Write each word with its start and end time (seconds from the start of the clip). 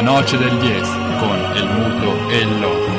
La 0.00 0.04
noce 0.04 0.38
del 0.38 0.56
10 0.58 0.80
con 1.18 1.56
El 1.56 1.66
Muto 1.66 2.30
e 2.30 2.36
il 2.38 2.60
Loco. 2.60 2.90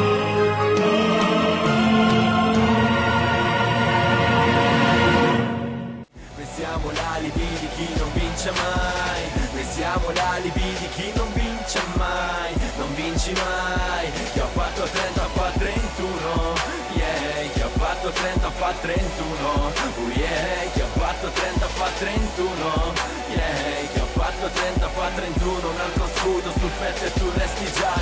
Noi 6.36 6.48
siamo 6.54 6.92
l'alibi 6.92 7.48
di 7.62 7.68
chi 7.78 7.88
non 7.98 8.10
vince 8.12 8.52
mai. 8.52 9.22
Noi 9.54 9.64
siamo 9.72 10.12
l'alibi 10.12 10.76
di 10.78 10.90
chi 10.90 11.12
non 11.16 11.32
vince 11.32 11.80
mai. 11.96 12.52
Non 12.78 12.94
vinci 12.96 13.32
mai. 13.32 14.12
Chi 14.34 14.40
ha 14.40 14.48
fatto 14.48 14.84
30 14.84 15.22
fa 15.22 15.52
31 15.58 16.54
Yeah. 16.96 17.48
Chi 17.54 17.62
ha 17.62 17.70
fatto 17.78 18.10
30 18.10 18.50
fa 18.50 18.74
31 18.82 19.48
Oh 19.48 19.72
yeah 20.16 20.70
Chi 20.74 20.82
ha 20.82 20.86
fatto 20.86 21.30
30 21.30 21.66
fa 21.66 21.88
31 21.98 22.94
Yeah. 23.30 23.88
Chi 23.94 24.00
ha 24.00 24.06
fatto 24.06 24.50
30 24.50 24.88
fa 24.90 25.10
31 25.16 25.99
Scudo 26.40 26.54
sul 26.58 26.72
petto 26.80 27.04
e 27.04 27.12
tu 27.12 27.30
resti 27.36 27.66
già 27.74 27.94
a 27.96 28.02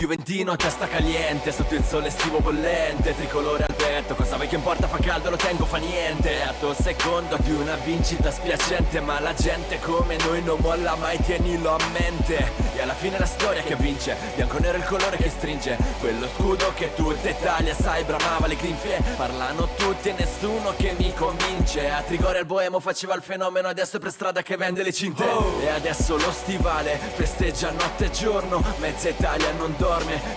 Juventino 0.00 0.56
testa 0.56 0.88
caliente 0.88 1.52
Sotto 1.52 1.74
il 1.74 1.84
sole 1.84 2.06
estivo 2.06 2.40
bollente 2.40 3.14
Tricolore 3.14 3.64
al 3.64 3.74
petto 3.74 4.14
Cosa 4.14 4.36
vuoi 4.36 4.48
che 4.48 4.54
importa 4.54 4.88
fa 4.88 4.96
caldo 4.96 5.28
lo 5.28 5.36
tengo 5.36 5.66
fa 5.66 5.76
niente. 5.76 6.42
Atto 6.42 6.72
secondo 6.72 7.36
di 7.40 7.50
una 7.50 7.74
vincita 7.74 8.30
spiacente 8.30 8.98
Ma 9.00 9.20
la 9.20 9.34
gente 9.34 9.78
come 9.80 10.16
noi 10.24 10.42
non 10.42 10.56
molla 10.60 10.94
mai 10.96 11.20
Tienilo 11.20 11.74
a 11.74 11.78
mente. 11.92 12.68
E 12.74 12.80
alla 12.80 12.94
fine 12.94 13.18
la 13.18 13.26
storia 13.26 13.60
che 13.60 13.76
vince 13.76 14.16
Bianco-nero 14.36 14.78
il 14.78 14.84
colore 14.84 15.18
che 15.18 15.28
stringe. 15.28 15.76
Quello 15.98 16.26
scudo 16.34 16.72
che 16.74 16.94
tutta 16.94 17.28
Italia 17.28 17.74
sai 17.74 18.02
bramava 18.04 18.46
le 18.46 18.56
grinfie. 18.56 19.02
Parlano 19.18 19.68
tutti 19.76 20.08
e 20.08 20.14
nessuno 20.16 20.72
che 20.78 20.94
mi 20.96 21.12
convince. 21.12 21.90
A 21.90 22.00
Trigore 22.00 22.38
al 22.38 22.46
Boemo 22.46 22.80
faceva 22.80 23.14
il 23.14 23.22
fenomeno 23.22 23.68
Adesso 23.68 23.98
è 23.98 24.00
per 24.00 24.12
strada 24.12 24.40
che 24.40 24.56
vende 24.56 24.82
le 24.82 24.94
cinte. 24.94 25.26
E 25.60 25.68
adesso 25.68 26.16
lo 26.16 26.32
stivale 26.32 26.98
festeggia 27.16 27.70
notte 27.70 28.06
e 28.06 28.10
giorno 28.10 28.62
Mezza 28.78 29.10
Italia 29.10 29.50
non 29.58 29.74
dorme 29.76 29.89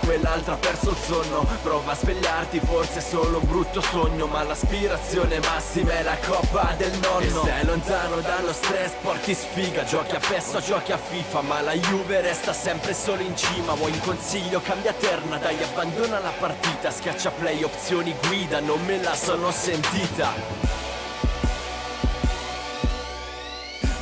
Quell'altra 0.04 0.54
ha 0.54 0.58
perso 0.58 0.90
il 0.90 0.98
sonno. 0.98 1.46
Prova 1.62 1.92
a 1.92 1.96
svegliarti 1.96 2.60
forse 2.60 2.98
è 2.98 3.02
solo 3.02 3.38
un 3.38 3.46
brutto 3.48 3.82
sogno 3.82 4.26
Ma 4.26 4.42
l'aspirazione 4.42 5.40
massima 5.40 5.92
è 5.92 6.02
la 6.02 6.18
coppa 6.26 6.74
del 6.76 6.92
nonno. 6.98 7.20
E 7.20 7.30
stai 7.30 7.66
lontano 7.66 8.20
dallo 8.22 8.52
stress 8.52 8.94
porti 9.02 9.36
sfiga 9.36 9.84
Giochi 9.84 10.16
a 10.16 10.20
PES 10.20 10.54
o 10.56 10.60
giochi 10.60 10.92
a 10.92 10.98
FIFA 10.98 11.42
Ma 11.42 11.62
la 11.62 11.74
Juve 11.74 12.22
resta 12.22 12.52
sempre 12.52 12.96
solo 12.96 13.22
in 13.22 13.36
cima. 13.38 13.74
Vuoi 13.74 13.92
un 13.92 14.00
consiglio? 14.00 14.60
Cambia 14.60 14.94
terna 14.94 15.38
Dai 15.38 15.62
abbandona 15.62 16.18
la 16.18 16.34
partita 16.40 16.90
Schiaccia 16.90 17.30
play 17.30 17.62
opzioni 17.62 18.16
guida 18.28 18.60
Non 18.60 18.84
me 18.86 19.00
la 19.04 19.16
sono 19.16 19.52
sentita. 19.52 20.82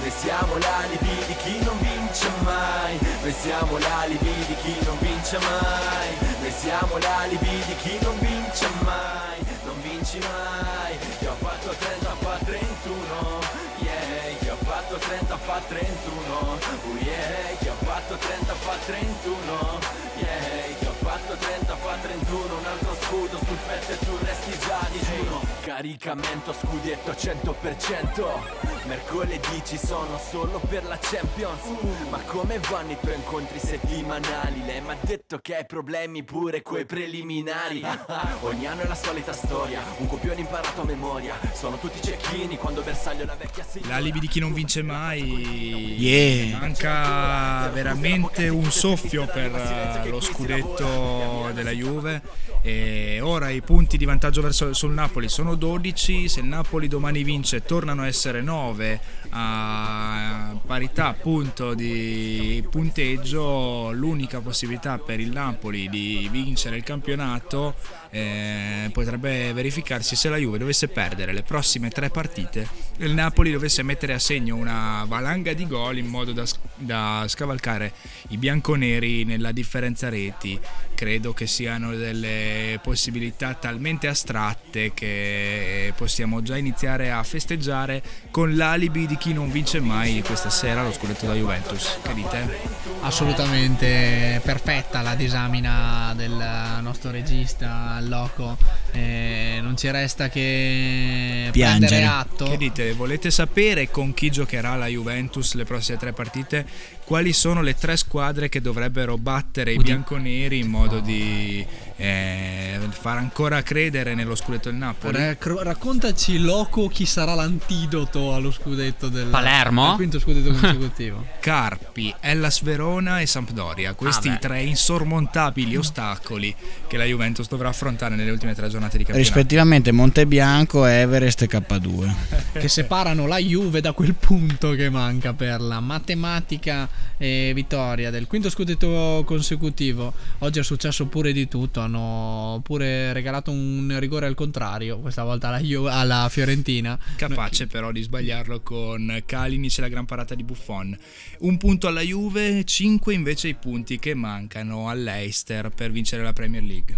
Noi 0.02 0.09
siamo 0.09 0.57
l'alibi 0.57 1.25
di 1.27 1.35
chi 1.35 1.63
non 1.63 1.77
vince 1.77 2.27
mai. 2.41 2.97
Noi 3.22 3.31
siamo 3.31 3.77
l'alibi 3.77 4.33
di 4.47 4.55
chi 4.55 4.75
non 4.83 4.91
vince 5.31 5.37
mai. 5.47 6.17
Noi 6.41 6.51
siamo 6.51 6.97
l'alibi 6.97 7.63
di 7.65 7.75
chi 7.77 7.97
non 8.01 8.17
vince 8.19 8.67
mai. 8.83 9.39
Non 9.63 9.81
vinci 9.81 10.19
mai. 10.19 10.97
Chi 11.19 11.25
ha 11.25 11.33
fatto 11.33 11.69
30 11.69 12.15
fa 12.15 12.38
31 12.43 13.59
Yeah. 13.79 14.38
Chi 14.39 14.49
ha 14.49 14.55
fatto 14.55 14.97
30 14.97 15.38
fa 15.38 15.61
31 15.67 16.35
Oh 16.35 16.97
yeah. 16.99 17.57
Chi 17.59 17.67
ha 17.67 17.73
fatto 17.73 18.15
30 18.17 18.53
fa 18.53 18.75
31 18.85 19.79
Yeah. 20.17 20.75
Chi 20.79 20.85
ha 20.85 20.91
fatto 20.91 21.35
30 21.35 21.75
fa 21.75 21.95
31 22.01 22.55
Un 22.55 22.66
altro 22.66 22.95
scudo 23.01 23.38
sul 23.38 23.57
petto 23.67 23.91
e 23.91 23.97
tu 23.99 24.17
resti 24.23 24.59
già 24.59 24.79
digiuno 24.91 25.50
Caricamento 25.61 26.53
scudetto 26.53 27.11
100% 27.11 28.87
Mercoledì 28.87 29.61
ci 29.63 29.77
sono 29.77 30.17
solo 30.17 30.59
per 30.67 30.83
la 30.85 30.97
Champions 30.99 31.61
Ma 32.09 32.17
come 32.25 32.59
vanno 32.69 32.93
i 32.93 32.97
tuoi 32.99 33.15
incontri 33.15 33.59
settimanali? 33.59 34.65
Lei 34.65 34.81
mi 34.81 34.89
ha 34.89 34.97
detto 34.99 35.37
che 35.39 35.57
hai 35.57 35.65
problemi 35.65 36.23
pure 36.23 36.61
coi 36.61 36.85
preliminari 36.85 37.83
Ogni 38.41 38.65
anno 38.65 38.81
è 38.81 38.87
la 38.87 38.95
solita 38.95 39.33
storia 39.33 39.81
Un 39.97 40.07
copione 40.07 40.39
imparato 40.39 40.81
a 40.81 40.85
memoria 40.85 41.35
Sono 41.53 41.77
tutti 41.77 42.01
cecchini 42.01 42.57
quando 42.57 42.81
bersaglio 42.81 43.25
la 43.25 43.35
vecchia 43.35 43.63
signora 43.63 44.00
L'alibi 44.01 44.19
di 44.19 44.27
chi 44.27 44.39
non 44.39 44.53
vince 44.53 44.81
mai. 44.81 45.95
Yeah. 46.00 46.57
Manca 46.59 47.69
veramente 47.69 48.47
un 48.50 48.71
soffio 48.71 49.25
per 49.25 49.53
eh, 49.53 50.09
lo 50.09 50.19
scudetto 50.19 51.51
della 51.53 51.71
Juve. 51.71 52.21
E 52.63 53.19
ora 53.21 53.50
i 53.50 53.61
punti 53.61 53.97
di 53.97 54.05
vantaggio 54.05 54.41
verso 54.41 54.73
sul 54.73 54.91
Napoli 54.91 55.29
sono 55.29 55.50
12. 55.56 56.28
Se 56.28 56.39
il 56.39 56.45
Napoli 56.45 56.88
domani 56.88 57.23
vince, 57.23 57.63
tornano 57.63 58.03
a 58.03 58.07
essere 58.07 58.41
9 58.41 59.00
a 59.29 60.56
parità 60.66 61.07
appunto 61.07 61.73
di 61.73 62.66
punteggio. 62.69 63.91
L'unica 63.91 64.39
possibilità 64.41 64.97
per 64.97 65.19
il 65.19 65.31
Napoli 65.31 65.89
di 65.89 66.28
vincere 66.31 66.78
il 66.78 66.84
campionato 66.84 67.75
eh, 68.11 68.89
potrebbe 68.91 69.53
verificarsi 69.53 70.16
se 70.16 70.29
la 70.29 70.38
Juve 70.38 70.57
dovesse 70.57 70.89
perdere 70.89 71.31
le 71.33 71.44
prossime 71.44 71.89
tre 71.89 72.09
partite 72.09 72.67
e 72.97 73.05
il 73.05 73.13
Napoli 73.13 73.51
dovesse 73.51 73.83
mettere 73.83 74.13
a 74.13 74.19
segno 74.19 74.55
una 74.55 75.05
valanga 75.07 75.53
di 75.53 75.66
gol 75.66 75.97
in 75.97 76.07
modo 76.07 76.33
da, 76.33 76.44
da 76.75 77.23
scavalcare 77.27 77.94
i 78.29 78.38
bianconeri 78.38 79.23
nella 79.23 79.51
differenza 79.51 80.09
reti. 80.09 80.59
Credo 80.94 81.33
che 81.33 81.47
siano 81.47 81.95
delle 81.95 82.79
possibilità 82.83 83.55
talmente 83.55 84.07
astratte 84.07 84.94
che 84.94 85.94
possiamo 85.95 86.44
già 86.44 86.57
iniziare 86.57 87.11
a 87.11 87.23
festeggiare 87.23 88.03
con 88.29 88.55
l'alibi 88.55 89.07
di 89.07 89.17
chi 89.17 89.33
non 89.33 89.51
vince 89.51 89.79
mai 89.79 90.21
questa 90.21 90.50
sera 90.50 90.83
lo 90.83 90.91
scudetto 90.91 91.25
da 91.25 91.33
Juventus. 91.33 91.97
Che 92.03 92.13
dite? 92.13 92.59
Assolutamente 93.01 94.41
perfetta 94.44 95.01
la 95.01 95.16
disamina 95.16 96.13
del 96.16 96.79
nostro 96.81 97.09
regista 97.09 98.00
Loco. 98.07 98.57
Eh, 98.91 99.59
non 99.62 99.78
ci 99.78 99.89
resta 99.89 100.29
che 100.29 101.50
Piangere. 101.51 101.88
prendere 101.88 102.06
atto. 102.06 102.45
Che 102.45 102.57
dite? 102.57 102.94
Volete 102.94 103.31
sapere 103.31 103.89
con 103.89 104.13
chi 104.13 104.29
giocherà 104.29 104.75
la 104.75 104.88
Juventus 104.88 105.53
le 105.53 105.63
prossime 105.63 105.97
tre 105.97 106.13
partite? 106.13 106.66
Quali 107.11 107.33
sono 107.33 107.61
le 107.61 107.75
tre 107.75 107.97
squadre 107.97 108.47
che 108.47 108.61
dovrebbero 108.61 109.17
battere 109.17 109.73
i 109.73 109.77
bianconeri 109.77 110.59
in 110.59 110.69
modo 110.69 111.01
di 111.01 111.63
eh, 111.97 112.79
far 112.89 113.17
ancora 113.17 113.61
credere 113.63 114.16
nello 114.16 114.33
scudetto 114.33 114.69
del 114.69 114.77
Napoli? 114.77 115.17
Rac- 115.17 115.57
raccontaci 115.61 116.39
Loco 116.39 116.88
chi 116.88 117.05
sarà 117.05 117.33
l'antidoto 117.33 118.33
allo 118.33 118.50
scudetto 118.50 119.09
del 119.09 119.27
Palermo? 119.27 119.89
al 119.89 119.95
quinto 119.97 120.19
scudetto 120.19 120.51
consecutivo. 120.51 121.25
Carpi, 121.41 122.16
Hellas 122.21 122.61
Verona 122.61 123.19
e 123.19 123.25
Sampdoria. 123.25 123.94
Questi 123.94 124.29
Ah, 124.29 124.38
tre 124.38 124.61
insormontabili 124.61 125.75
ostacoli 125.75 126.55
che 126.88 126.95
la 126.95 127.03
Juventus 127.03 127.50
dovrà 127.50 127.67
affrontare 127.67 128.16
nelle 128.16 128.31
ultime 128.31 128.55
tre 128.55 128.69
giornate 128.69 128.97
di 128.97 129.03
campionato. 129.03 129.33
Rispettivamente 129.35 129.91
Montebianco, 129.91 130.85
Everest 130.85 131.41
e 131.41 131.50
K2. 131.50 132.13
che 132.53 132.69
separano 132.69 133.27
la 133.27 133.38
Juve 133.38 133.81
da 133.81 133.91
quel 133.91 134.16
punto 134.16 134.71
che 134.71 134.89
manca 134.89 135.33
per 135.33 135.59
la 135.59 135.81
matematica 135.81 136.88
e 137.17 137.51
vittoria 137.53 138.09
del 138.09 138.28
quinto 138.28 138.50
scudetto 138.50 139.23
consecutivo. 139.25 140.13
Oggi 140.39 140.59
è 140.59 140.63
successo 140.63 141.06
pure 141.06 141.31
di 141.31 141.47
tutto, 141.47 141.79
hanno 141.79 142.59
pure 142.63 143.13
regalato 143.13 143.51
un 143.51 143.95
rigore 144.00 144.25
al 144.25 144.35
contrario, 144.35 145.00
questa 145.00 145.23
volta 145.23 145.50
alla, 145.50 145.59
Ju- 145.59 145.88
alla 145.88 146.28
Fiorentina. 146.29 146.97
Capace 147.16 147.67
però 147.67 147.91
di 147.91 148.01
sbagliarlo 148.01 148.62
con 148.62 149.22
Kalinic 149.25 149.78
e 149.78 149.81
la 149.81 149.88
gran 149.88 150.06
parata 150.06 150.35
di 150.35 150.44
Buffon. 150.44 150.97
Un 151.39 151.57
punto 151.57 151.88
alla 151.88 152.01
Juve, 152.01 152.63
cinque 152.63 153.13
invece 153.13 153.50
i 153.50 153.56
punti 153.56 154.00
che 154.00 154.13
mancano 154.13 154.89
all'Eister 154.89 155.69
per 155.69 155.91
vincere 155.91 156.23
la 156.23 156.33
Premier 156.33 156.63
League. 156.63 156.97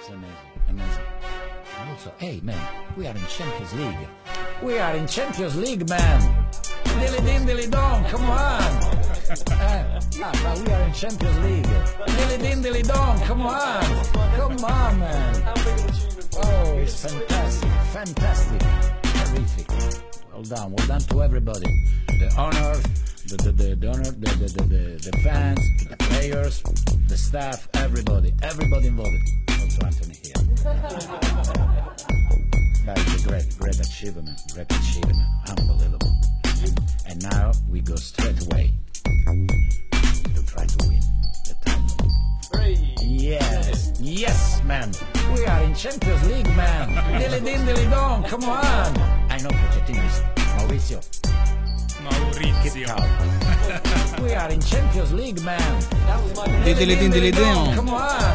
It's 0.00 0.08
amazing, 0.08 0.68
amazing. 0.68 1.04
And 1.80 1.90
also, 1.90 2.12
hey 2.18 2.40
man, 2.42 2.58
we 2.96 3.06
are 3.06 3.16
in 3.16 3.24
Champions 3.26 3.72
League. 3.72 4.08
We 4.62 4.78
are 4.78 4.96
in 4.96 5.06
Champions 5.06 5.54
League, 5.56 5.88
man. 5.88 6.48
Dilly 7.00 7.20
din 7.24 7.46
dilly 7.46 7.66
dong, 7.66 8.04
come 8.04 8.24
on. 8.30 8.62
Yeah, 10.16 10.30
but 10.44 10.58
we 10.60 10.72
are 10.72 10.82
in 10.82 10.92
Champions 10.92 11.38
League. 11.40 11.66
Dilly 12.06 12.38
din 12.38 12.62
dilly 12.62 12.82
dong, 12.82 13.18
come 13.20 13.42
on. 13.42 13.82
Come 14.36 14.64
on, 14.64 14.98
man. 15.00 15.42
Oh, 16.36 16.78
it's 16.78 17.02
fantastic, 17.02 17.70
fantastic, 17.92 18.60
terrific. 19.02 19.68
Well 20.32 20.42
done, 20.42 20.72
well 20.72 20.86
done 20.86 21.00
to 21.00 21.22
everybody. 21.22 21.66
The 22.06 22.32
honor, 22.38 22.74
the 23.26 23.36
the 23.42 23.52
the, 23.52 23.74
the 23.76 23.88
honor, 23.88 24.04
the 24.04 24.30
the, 24.40 24.48
the 24.56 24.62
the 24.62 25.10
the 25.10 25.18
fans, 25.24 25.60
the 25.88 25.96
players, 25.96 26.62
the 27.08 27.16
staff, 27.16 27.68
everybody, 27.74 28.32
everybody 28.42 28.86
involved. 28.88 29.16
Also 29.60 29.86
Anthony 29.86 30.14
here. 30.22 30.34
That 32.84 32.98
is 32.98 33.24
a 33.24 33.28
great, 33.28 33.58
great 33.58 33.80
achievement, 33.80 34.38
great 34.52 34.70
achievement, 34.70 35.18
unbelievable. 35.48 36.12
And 37.08 37.22
now 37.22 37.52
we 37.70 37.80
go 37.80 37.96
straight 37.96 38.40
away 38.46 38.72
to 40.34 40.46
try 40.46 40.64
to 40.66 40.88
win 40.88 41.00
the 41.46 41.54
title. 41.64 42.08
Yes, 43.02 43.92
yes, 44.00 44.62
man. 44.64 44.92
We 45.34 45.44
are 45.46 45.62
in 45.62 45.74
Champions 45.74 46.22
League, 46.28 46.48
man. 46.56 46.88
dilly 47.20 47.40
din 47.40 47.64
dilly 47.66 47.86
dong, 47.90 48.24
come 48.24 48.44
on. 48.44 48.96
I 49.30 49.38
know 49.42 49.50
Pochettino 49.50 50.04
is 50.06 50.20
Maurizio. 50.56 51.00
Keep 51.92 52.04
Maurizio. 52.04 52.86
calm. 52.86 54.22
We 54.24 54.32
are 54.34 54.50
in 54.50 54.60
Champions 54.60 55.12
League, 55.12 55.42
man. 55.42 55.82
Didili 56.64 56.96
dindili 56.96 57.30
dong. 57.32 57.74
Come 57.74 57.90
on. 57.90 58.33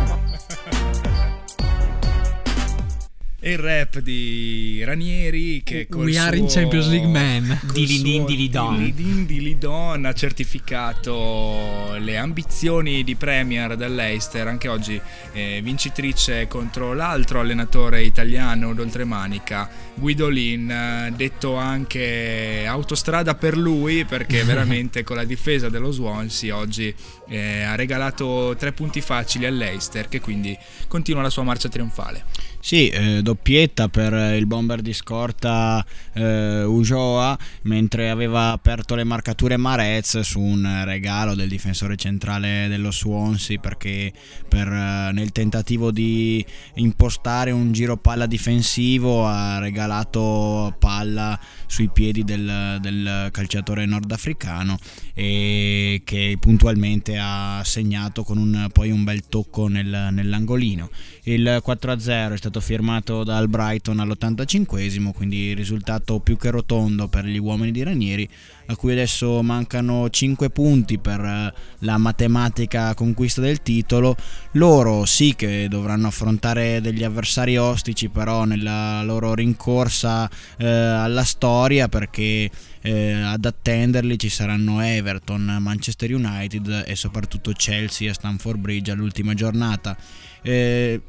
Il 3.42 3.58
rap 3.58 4.00
di 4.00 4.84
Ranieri 4.84 5.62
che 5.64 5.88
col 5.90 6.06
We 6.06 6.18
are 6.18 6.36
in 6.36 6.50
suo- 6.50 6.60
Champions 6.60 6.88
League, 6.90 7.08
man. 7.08 7.60
Dilidin 7.72 8.26
dilidon. 8.26 8.78
dilidin 8.78 9.26
dilidon 9.26 10.06
ha 10.06 10.14
certificato 10.14 11.96
le 12.00 12.18
ambizioni 12.18 13.04
di 13.04 13.16
Premier 13.16 13.76
dell'Eister 13.76 14.48
anche 14.48 14.68
oggi 14.68 15.00
eh, 15.34 15.62
vincitrice 15.64 16.48
contro 16.48 16.94
l'altro 16.94 17.40
allenatore 17.40 18.04
italiano 18.04 18.74
d'oltremanica 18.74 19.70
Guidolin 19.96 21.14
detto 21.16 21.56
anche 21.56 22.66
autostrada 22.68 23.36
per 23.36 23.58
lui 23.58 24.06
perché 24.06 24.44
veramente 24.46 25.04
con 25.04 25.16
la 25.16 25.24
difesa 25.24 25.70
dello 25.70 25.92
Swansea 25.92 26.58
oggi 26.58 26.94
eh, 27.30 27.62
ha 27.62 27.76
regalato 27.76 28.56
tre 28.58 28.72
punti 28.74 29.02
facili 29.02 29.46
all'Eister 29.46 30.08
che 30.10 30.20
quindi 30.20 30.58
continua 30.88 31.22
la 31.22 31.30
sua 31.30 31.44
marcia 31.44 31.70
trionfale 31.70 32.26
Sì, 32.62 32.90
eh, 32.90 33.22
doppietta 33.22 33.88
per 33.88 34.14
eh, 34.14 34.38
il 34.38 34.46
bomber 34.46 34.82
di 34.82 34.92
scorta 34.92 35.84
eh, 36.14 36.64
Ujoa, 36.64 37.38
mentre 37.64 38.10
aveva 38.10 38.52
aperto 38.52 38.96
le 38.96 39.06
marcature 39.06 39.56
Marez 39.56 40.20
su 40.20 40.42
un 40.42 40.82
regalo 40.84 41.36
del 41.36 41.48
difensore 41.48 41.96
centrale 41.96 42.68
dello 42.68 42.92
Swansea 42.92 43.60
perché 43.60 44.12
per, 44.48 44.68
eh, 44.68 45.12
nel 45.14 45.32
tentativo 45.32 45.90
di 45.90 46.46
impostare 46.76 47.52
un 47.52 47.72
giro 47.72 47.96
palla 47.96 48.26
difensivo 48.26 49.26
ha 49.26 49.58
regalato 49.60 50.76
palla 50.78 51.40
sui 51.66 51.90
piedi 51.90 52.26
del, 52.26 52.78
del 52.82 53.30
calciatore 53.32 53.86
nordafricano 53.86 54.78
e 55.14 56.02
che 56.04 56.36
puntualmente 56.40 57.18
ha 57.18 57.62
segnato 57.64 58.24
con 58.24 58.38
un, 58.38 58.68
poi 58.74 58.92
un 58.92 59.06
bel 59.06 59.28
tocco 59.28 59.68
nel- 59.68 60.10
nell'angolino. 60.12 60.90
Il 61.24 61.62
4-0 61.64 62.34
è 62.34 62.38
stato 62.38 62.49
firmato 62.60 63.24
dal 63.24 63.48
Brighton 63.48 64.00
all'85esimo, 64.00 65.12
quindi 65.12 65.54
risultato 65.54 66.20
più 66.20 66.38
che 66.38 66.50
rotondo 66.50 67.08
per 67.08 67.26
gli 67.26 67.38
uomini 67.38 67.72
di 67.72 67.84
Ranieri, 67.84 68.28
a 68.66 68.76
cui 68.76 68.94
adesso 68.94 69.44
mancano 69.44 70.10
5 70.10 70.50
punti 70.50 70.98
per 70.98 71.20
eh, 71.20 71.54
la 71.80 71.98
matematica 71.98 72.96
conquista 72.96 73.42
del 73.42 73.62
titolo. 73.62 74.16
Loro 74.54 75.06
sì 75.06 75.36
che 75.36 75.68
dovranno 75.70 76.08
affrontare 76.08 76.82
degli 76.82 77.04
avversari 77.04 77.58
ostici, 77.58 78.10
però 78.10 78.46
nella 78.46 79.04
loro 79.04 79.36
rincorsa 79.36 80.30
eh, 80.58 80.66
alla 80.68 81.24
storia, 81.24 81.88
perché 81.88 82.50
eh, 82.82 83.12
ad 83.12 83.46
attenderli 83.46 84.18
ci 84.18 84.30
saranno 84.30 84.82
Everton, 84.82 85.58
Manchester 85.60 86.14
United 86.14 86.86
e 86.88 86.96
soprattutto 86.96 87.52
Chelsea 87.52 88.10
a 88.10 88.14
Stamford 88.14 88.60
Bridge 88.60 88.92
all'ultima 88.92 89.34
giornata. 89.34 89.98
Eh, 90.42 91.02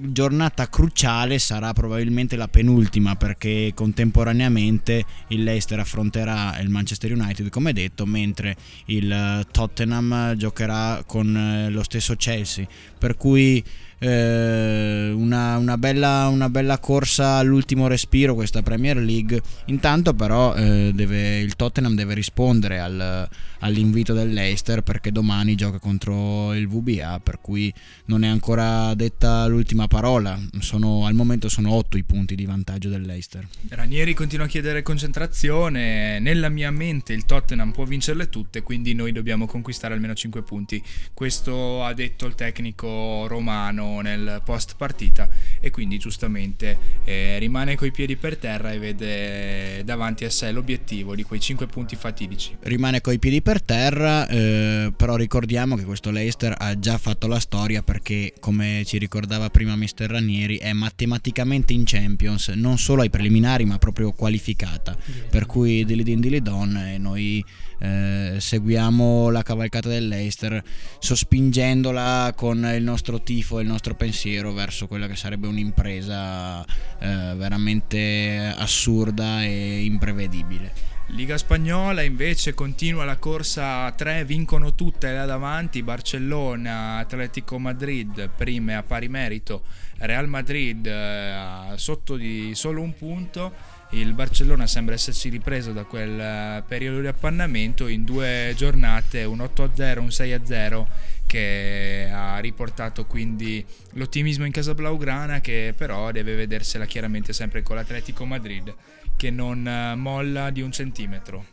giornata 0.00 0.68
cruciale 0.68 1.38
sarà 1.38 1.72
probabilmente 1.72 2.36
la 2.36 2.48
penultima 2.48 3.16
perché 3.16 3.72
contemporaneamente 3.74 5.04
il 5.28 5.42
Leicester 5.42 5.78
affronterà 5.78 6.58
il 6.60 6.68
Manchester 6.68 7.12
United 7.12 7.48
come 7.48 7.72
detto 7.72 8.06
mentre 8.06 8.56
il 8.86 9.10
eh, 9.10 9.44
Tottenham 9.50 10.34
giocherà 10.36 11.02
con 11.06 11.36
eh, 11.36 11.70
lo 11.70 11.82
stesso 11.82 12.14
Chelsea. 12.16 12.66
Per 12.98 13.16
cui 13.16 13.62
eh, 13.98 15.10
una, 15.14 15.56
una 15.58 15.76
bella, 15.78 16.28
una 16.28 16.48
bella 16.48 16.78
corsa 16.78 17.36
all'ultimo 17.36 17.86
respiro 17.86 18.34
questa 18.34 18.62
Premier 18.62 18.96
League 18.96 19.40
intanto 19.66 20.14
però 20.14 20.54
eh, 20.54 20.92
deve- 20.94 21.40
il 21.40 21.56
Tottenham 21.56 21.94
deve 21.94 22.14
rispondere 22.14 22.80
al- 22.80 23.28
all'invito 23.60 24.12
del 24.12 24.32
Leicester 24.32 24.82
perché 24.82 25.10
domani 25.12 25.54
gioca 25.54 25.78
contro 25.78 26.52
il 26.54 26.68
VBA 26.68 27.20
per 27.20 27.38
cui 27.40 27.72
non 28.06 28.24
è 28.24 28.28
ancora 28.28 28.94
detta 28.94 29.46
l'ultima 29.46 29.86
parola 29.86 30.38
sono, 30.58 31.06
al 31.06 31.14
momento 31.14 31.48
sono 31.48 31.72
8 31.72 31.96
i 31.96 32.02
punti 32.04 32.34
di 32.34 32.44
vantaggio 32.44 32.88
del 32.88 33.02
Leicester 33.02 33.46
Ranieri 33.68 34.14
continua 34.14 34.46
a 34.46 34.48
chiedere 34.48 34.82
concentrazione. 34.82 36.18
Nella 36.20 36.48
mia 36.48 36.70
mente 36.70 37.12
il 37.12 37.24
Tottenham 37.24 37.72
può 37.72 37.84
vincerle 37.84 38.28
tutte, 38.28 38.62
quindi 38.62 38.94
noi 38.94 39.12
dobbiamo 39.12 39.46
conquistare 39.46 39.94
almeno 39.94 40.14
5 40.14 40.42
punti. 40.42 40.82
Questo 41.12 41.82
ha 41.84 41.92
detto 41.94 42.26
il 42.26 42.34
tecnico 42.34 43.26
romano 43.26 43.83
nel 44.00 44.42
post 44.44 44.74
partita 44.76 45.28
e 45.60 45.70
quindi 45.70 45.98
giustamente 45.98 46.78
eh, 47.04 47.38
rimane 47.38 47.76
coi 47.76 47.90
piedi 47.90 48.16
per 48.16 48.36
terra 48.36 48.72
e 48.72 48.78
vede 48.78 49.82
davanti 49.84 50.24
a 50.24 50.30
sé 50.30 50.52
l'obiettivo 50.52 51.14
di 51.14 51.22
quei 51.22 51.40
5 51.40 51.66
punti 51.66 51.96
fatidici. 51.96 52.56
rimane 52.62 53.00
coi 53.00 53.18
piedi 53.18 53.42
per 53.42 53.62
terra, 53.62 54.26
eh, 54.28 54.92
però 54.96 55.16
ricordiamo 55.16 55.76
che 55.76 55.84
questo 55.84 56.10
Leicester 56.10 56.54
ha 56.56 56.78
già 56.78 56.98
fatto 56.98 57.26
la 57.26 57.40
storia 57.40 57.82
perché, 57.82 58.32
come 58.40 58.82
ci 58.86 58.98
ricordava 58.98 59.50
prima 59.50 59.76
Mister 59.76 60.10
Ranieri, 60.10 60.58
è 60.58 60.72
matematicamente 60.72 61.72
in 61.72 61.84
Champions, 61.84 62.48
non 62.48 62.78
solo 62.78 63.02
ai 63.02 63.10
preliminari 63.10 63.64
ma 63.64 63.78
proprio 63.78 64.12
qualificata, 64.12 64.96
per 65.30 65.46
cui 65.46 65.84
Dilidin 65.84 66.20
Dilidon 66.20 66.76
e 66.76 66.98
noi 66.98 67.44
eh, 67.78 68.36
seguiamo 68.38 69.30
la 69.30 69.42
cavalcata 69.42 69.88
del 69.88 70.08
Leicester 70.08 70.62
sospingendola 70.98 72.32
con 72.34 72.64
il 72.74 72.82
nostro 72.82 73.20
tifo 73.20 73.58
e 73.58 73.62
il 73.62 73.68
nostro 73.68 73.73
pensiero 73.96 74.52
verso 74.52 74.86
quella 74.86 75.06
che 75.06 75.16
sarebbe 75.16 75.46
un'impresa 75.46 76.64
eh, 76.64 77.34
veramente 77.36 78.54
assurda 78.56 79.42
e 79.42 79.84
imprevedibile. 79.84 80.92
Liga 81.08 81.36
spagnola 81.36 82.00
invece 82.00 82.54
continua 82.54 83.04
la 83.04 83.18
corsa 83.18 83.84
a 83.84 83.92
tre, 83.92 84.24
vincono 84.24 84.74
tutte 84.74 85.12
là 85.12 85.26
davanti, 85.26 85.82
Barcellona, 85.82 86.96
Atletico 86.96 87.58
Madrid, 87.58 88.30
prime 88.34 88.74
a 88.74 88.82
pari 88.82 89.08
merito, 89.08 89.64
Real 89.98 90.26
Madrid 90.28 90.86
eh, 90.86 91.72
sotto 91.76 92.16
di 92.16 92.52
solo 92.54 92.80
un 92.80 92.94
punto, 92.94 93.52
il 93.90 94.12
Barcellona 94.12 94.66
sembra 94.66 94.94
essersi 94.94 95.28
ripreso 95.28 95.72
da 95.72 95.84
quel 95.84 96.18
eh, 96.18 96.62
periodo 96.66 97.00
di 97.00 97.06
appannamento 97.06 97.86
in 97.86 98.04
due 98.04 98.52
giornate, 98.56 99.24
un 99.24 99.38
8-0, 99.38 99.98
un 99.98 100.06
6-0 100.06 100.86
che 101.26 102.10
ha 102.12 102.38
riportato 102.38 103.06
quindi 103.06 103.64
l'ottimismo 103.92 104.44
in 104.44 104.52
casa 104.52 104.74
blaugrana 104.74 105.40
che 105.40 105.74
però 105.76 106.12
deve 106.12 106.34
vedersela 106.34 106.84
chiaramente 106.84 107.32
sempre 107.32 107.62
con 107.62 107.76
l'Atletico 107.76 108.24
Madrid 108.24 108.72
che 109.16 109.30
non 109.30 109.66
eh, 109.66 109.94
molla 109.94 110.50
di 110.50 110.60
un 110.60 110.72
centimetro. 110.72 111.46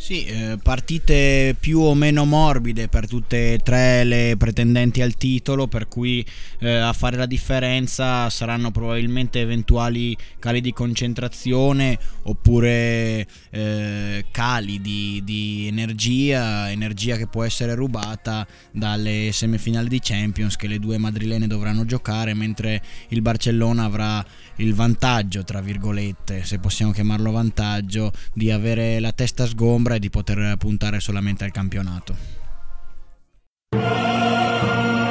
Sì, 0.00 0.24
eh, 0.26 0.58
partite 0.62 1.56
più 1.58 1.80
o 1.80 1.92
meno 1.92 2.24
morbide 2.24 2.86
per 2.86 3.08
tutte 3.08 3.54
e 3.54 3.58
tre 3.58 4.04
le 4.04 4.36
pretendenti 4.38 5.02
al 5.02 5.16
titolo, 5.16 5.66
per 5.66 5.88
cui 5.88 6.24
eh, 6.60 6.76
a 6.76 6.92
fare 6.92 7.16
la 7.16 7.26
differenza 7.26 8.30
saranno 8.30 8.70
probabilmente 8.70 9.40
eventuali 9.40 10.16
cali 10.38 10.60
di 10.60 10.72
concentrazione 10.72 11.98
oppure 12.22 13.26
eh, 13.50 14.24
cali 14.30 14.80
di, 14.80 15.20
di 15.24 15.66
energia, 15.66 16.70
energia 16.70 17.16
che 17.16 17.26
può 17.26 17.42
essere 17.42 17.74
rubata 17.74 18.46
dalle 18.70 19.30
semifinali 19.32 19.88
di 19.88 19.98
Champions 20.00 20.54
che 20.54 20.68
le 20.68 20.78
due 20.78 20.96
madrilene 20.96 21.48
dovranno 21.48 21.84
giocare, 21.84 22.34
mentre 22.34 22.80
il 23.08 23.20
Barcellona 23.20 23.82
avrà 23.84 24.24
il 24.58 24.74
vantaggio, 24.74 25.42
tra 25.42 25.60
virgolette, 25.60 26.44
se 26.44 26.60
possiamo 26.60 26.92
chiamarlo 26.92 27.32
vantaggio, 27.32 28.12
di 28.32 28.52
avere 28.52 29.00
la 29.00 29.12
testa 29.12 29.44
sgombra 29.44 29.87
e 29.94 29.98
di 29.98 30.10
poter 30.10 30.56
puntare 30.56 31.00
solamente 31.00 31.44
al 31.44 31.50
campionato. 31.50 32.16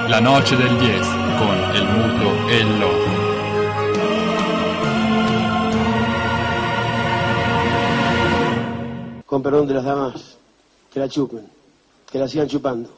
La 0.07 0.19
noce 0.19 0.55
del 0.55 0.77
10 0.77 1.01
con 1.37 1.75
el 1.75 1.85
muto 1.85 2.49
e 2.49 2.61
el 2.61 2.79
loco. 2.79 3.09
Con 9.25 9.43
perdón 9.43 9.67
de 9.67 9.73
las 9.73 9.83
damas, 9.83 10.37
que 10.91 10.99
la 10.99 11.09
chupen, 11.09 11.45
que 12.09 12.17
la 12.17 12.27
sigan 12.27 12.47
chupando. 12.47 12.96